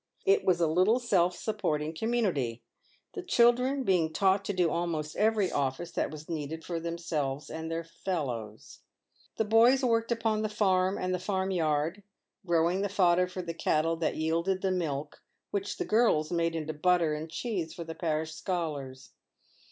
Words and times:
It 0.25 0.43
was 0.43 0.59
a 0.59 0.65
little 0.65 0.97
self 0.97 1.35
supporting 1.35 1.93
community, 1.93 2.63
the 3.13 3.21
children 3.21 3.83
being 3.83 4.11
taught 4.11 4.43
to 4.45 4.51
do 4.51 4.71
almost 4.71 5.15
every 5.15 5.51
office 5.51 5.91
that 5.91 6.09
was 6.09 6.27
needed 6.27 6.63
for 6.65 6.79
themselves 6.79 7.51
and 7.51 7.69
their 7.69 7.83
fellows. 7.83 8.79
The 9.37 9.45
boys 9.45 9.83
worked 9.83 10.11
upon 10.11 10.41
the 10.41 10.49
farm 10.49 10.97
and 10.97 11.13
the 11.13 11.19
farm 11.19 11.51
yard, 11.51 12.01
growing 12.47 12.81
the 12.81 12.89
fodder 12.89 13.27
for 13.27 13.43
the 13.43 13.53
cattle 13.53 13.95
that 13.97 14.15
yielded 14.17 14.63
the 14.63 14.71
milk, 14.71 15.21
which 15.51 15.77
the 15.77 15.85
girls 15.85 16.31
made 16.31 16.55
into 16.55 16.73
butter 16.73 17.13
and 17.13 17.29
cheese 17.29 17.71
for 17.75 17.83
the 17.83 17.93
parish 17.93 18.33
scholars. 18.33 19.11